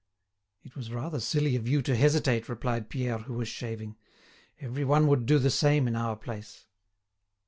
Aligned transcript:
"It 0.63 0.75
was 0.75 0.91
rather 0.91 1.19
silly 1.19 1.55
of 1.55 1.67
you 1.67 1.83
to 1.83 1.95
hesitate," 1.95 2.49
replied 2.49 2.89
Pierre, 2.89 3.19
who 3.19 3.35
was 3.35 3.47
shaving. 3.47 3.97
"Every 4.59 4.83
one 4.83 5.05
would 5.05 5.27
do 5.27 5.37
the 5.37 5.51
same 5.51 5.87
in 5.87 5.95
our 5.95 6.15
place." 6.15 6.65